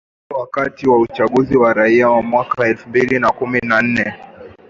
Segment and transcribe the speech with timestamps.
[0.29, 4.13] hicho wakati wa uchaguzi wa raia wa mwaka elfu mbili na kumi na nne